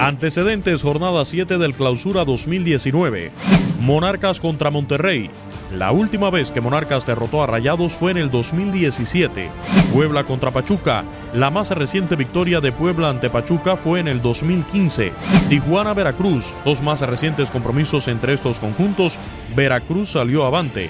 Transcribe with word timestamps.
Antecedentes 0.00 0.82
jornada 0.82 1.26
7 1.26 1.58
del 1.58 1.74
Clausura 1.74 2.24
2019. 2.24 3.30
Monarcas 3.80 4.40
contra 4.40 4.70
Monterrey. 4.70 5.28
La 5.76 5.92
última 5.92 6.30
vez 6.30 6.50
que 6.50 6.62
Monarcas 6.62 7.04
derrotó 7.04 7.42
a 7.42 7.46
Rayados 7.46 7.92
fue 7.98 8.12
en 8.12 8.16
el 8.16 8.30
2017. 8.30 9.50
Puebla 9.92 10.24
contra 10.24 10.52
Pachuca. 10.52 11.04
La 11.34 11.50
más 11.50 11.70
reciente 11.72 12.16
victoria 12.16 12.62
de 12.62 12.72
Puebla 12.72 13.10
ante 13.10 13.28
Pachuca 13.28 13.76
fue 13.76 14.00
en 14.00 14.08
el 14.08 14.22
2015. 14.22 15.12
Tijuana-Veracruz. 15.50 16.56
Dos 16.64 16.80
más 16.80 17.02
recientes 17.02 17.50
compromisos 17.50 18.08
entre 18.08 18.32
estos 18.32 18.58
conjuntos. 18.58 19.18
Veracruz 19.54 20.12
salió 20.12 20.46
avante. 20.46 20.88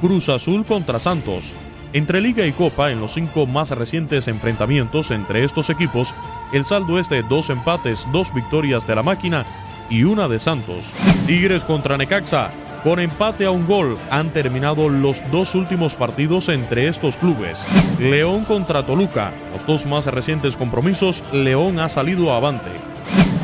Cruz 0.00 0.30
Azul 0.30 0.64
contra 0.64 0.98
Santos. 0.98 1.52
Entre 1.92 2.20
Liga 2.20 2.46
y 2.46 2.52
Copa, 2.52 2.92
en 2.92 3.00
los 3.00 3.14
cinco 3.14 3.46
más 3.46 3.70
recientes 3.70 4.28
enfrentamientos 4.28 5.10
entre 5.10 5.42
estos 5.42 5.70
equipos, 5.70 6.14
el 6.52 6.64
saldo 6.64 7.00
es 7.00 7.08
de 7.08 7.24
dos 7.24 7.50
empates, 7.50 8.06
dos 8.12 8.32
victorias 8.32 8.86
de 8.86 8.94
la 8.94 9.02
máquina 9.02 9.44
y 9.88 10.04
una 10.04 10.28
de 10.28 10.38
Santos. 10.38 10.94
Tigres 11.26 11.64
contra 11.64 11.98
Necaxa. 11.98 12.52
Con 12.84 13.00
empate 13.00 13.44
a 13.44 13.50
un 13.50 13.66
gol 13.66 13.98
han 14.08 14.30
terminado 14.30 14.88
los 14.88 15.20
dos 15.32 15.54
últimos 15.56 15.96
partidos 15.96 16.48
entre 16.48 16.86
estos 16.86 17.16
clubes. 17.16 17.66
León 17.98 18.44
contra 18.44 18.86
Toluca. 18.86 19.32
Los 19.52 19.66
dos 19.66 19.84
más 19.84 20.06
recientes 20.06 20.56
compromisos, 20.56 21.24
León 21.32 21.80
ha 21.80 21.88
salido 21.88 22.32
avante. 22.32 22.70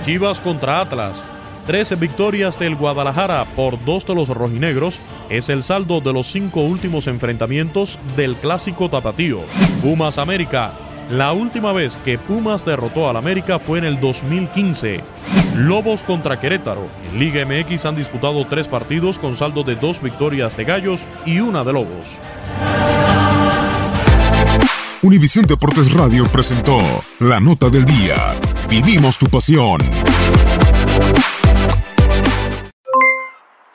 Chivas 0.04 0.40
contra 0.40 0.80
Atlas. 0.80 1.26
13 1.66 1.96
victorias 1.96 2.58
del 2.58 2.76
Guadalajara 2.76 3.44
por 3.56 3.84
dos 3.84 4.06
de 4.06 4.14
los 4.14 4.28
rojinegros 4.28 5.00
es 5.28 5.48
el 5.48 5.62
saldo 5.62 6.00
de 6.00 6.12
los 6.12 6.28
cinco 6.28 6.60
últimos 6.60 7.08
enfrentamientos 7.08 7.98
del 8.16 8.36
clásico 8.36 8.88
tapatío. 8.88 9.40
Pumas 9.82 10.18
América. 10.18 10.72
La 11.10 11.32
última 11.32 11.72
vez 11.72 11.96
que 11.98 12.18
Pumas 12.18 12.64
derrotó 12.64 13.08
al 13.08 13.16
América 13.16 13.58
fue 13.58 13.78
en 13.78 13.84
el 13.84 14.00
2015. 14.00 15.00
Lobos 15.56 16.02
contra 16.02 16.38
Querétaro. 16.38 16.86
En 17.12 17.18
Liga 17.18 17.44
MX 17.44 17.86
han 17.86 17.96
disputado 17.96 18.44
tres 18.46 18.68
partidos 18.68 19.18
con 19.18 19.36
saldo 19.36 19.62
de 19.62 19.76
dos 19.76 20.00
victorias 20.00 20.56
de 20.56 20.64
Gallos 20.64 21.06
y 21.24 21.40
una 21.40 21.64
de 21.64 21.72
Lobos. 21.72 22.20
Univisión 25.02 25.44
Deportes 25.46 25.92
Radio 25.92 26.24
presentó 26.26 26.78
La 27.20 27.38
Nota 27.38 27.70
del 27.70 27.84
Día. 27.84 28.16
Vivimos 28.68 29.18
tu 29.18 29.26
pasión. 29.26 29.80